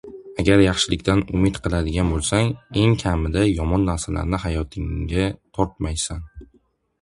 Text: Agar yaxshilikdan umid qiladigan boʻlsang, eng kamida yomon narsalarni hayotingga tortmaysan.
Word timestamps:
Agar 0.43 0.61
yaxshilikdan 0.61 1.19
umid 1.39 1.59
qiladigan 1.67 2.09
boʻlsang, 2.13 2.49
eng 2.85 2.95
kamida 3.03 3.43
yomon 3.51 3.85
narsalarni 3.91 4.41
hayotingga 4.47 5.29
tortmaysan. 5.61 6.27